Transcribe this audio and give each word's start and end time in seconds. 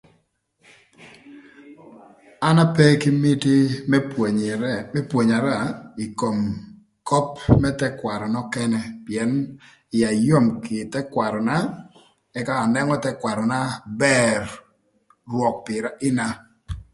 An 2.47 2.57
ape 2.65 2.85
kï 3.01 3.09
miti 3.21 3.57
më 4.93 4.99
pwonyara 5.09 5.53
ï 6.03 6.07
kom 6.19 6.37
köp 7.09 7.29
më 7.61 7.69
thëkwarö 7.79 8.25
nökënë 8.35 8.79
pïën 9.05 9.31
ïa 9.97 10.09
yom 10.27 10.47
kï 10.63 10.77
thëkwaröna, 10.93 11.57
ëka 12.39 12.53
anënö 12.65 12.93
thëkwaröna 13.05 13.59
bër 14.01 14.39
rwök 15.31 15.55
pïrë 15.65 15.89
nïna. 15.99 16.27